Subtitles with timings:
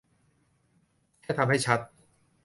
[1.21, 1.79] แค่ทำให้ชัด